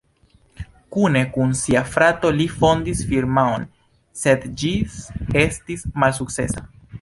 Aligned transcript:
Kune 0.93 1.19
kun 1.35 1.51
sia 1.59 1.83
frato 1.95 2.31
li 2.37 2.47
fondis 2.53 3.03
firmaon, 3.11 3.67
sed 4.23 4.49
ĝis 4.63 4.97
estis 5.45 5.87
malsukcesa. 6.05 6.67